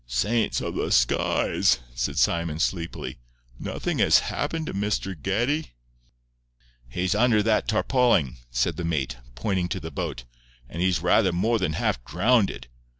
"Saints 0.07 0.61
of 0.61 0.73
the 0.73 0.91
skies!" 0.91 1.77
said 1.93 2.17
Simon, 2.17 2.57
sleepily, 2.57 3.19
"nothing 3.59 3.99
has 3.99 4.17
happened 4.33 4.65
to 4.65 4.73
Mr. 4.73 5.15
Geddie?" 5.15 5.73
"He's 6.89 7.13
under 7.13 7.43
that 7.43 7.67
tarpauling," 7.67 8.37
said 8.49 8.77
the 8.77 8.83
mate, 8.83 9.17
pointing 9.35 9.69
to 9.69 9.79
the 9.79 9.91
boat, 9.91 10.23
"and 10.67 10.81
he's 10.81 11.01
rather 11.03 11.31
more 11.31 11.59
than 11.59 11.73
half 11.73 12.03
drownded. 12.03 12.67